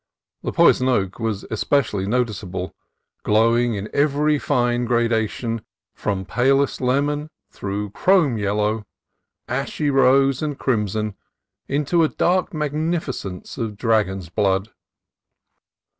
The 0.41 0.51
poison 0.51 0.89
oak 0.89 1.19
was 1.19 1.41
THE 1.41 1.49
AUTUMN 1.51 1.51
WOODS 1.51 1.63
285 1.63 1.81
especially 1.83 2.07
noticeable, 2.07 2.75
glowing 3.21 3.73
in 3.75 3.87
every 3.93 4.39
fine 4.39 4.85
grada 4.87 5.27
tion 5.29 5.61
from 5.93 6.25
palest 6.25 6.81
lemon, 6.81 7.29
through 7.51 7.91
chrome 7.91 8.35
yellow, 8.35 8.87
ashy 9.47 9.91
rose, 9.91 10.41
and 10.41 10.57
crimson, 10.57 11.09
on 11.09 11.15
into 11.67 12.07
dark 12.07 12.51
magnificence 12.51 13.55
of 13.59 13.77
dragon's 13.77 14.29
blood. 14.29 14.69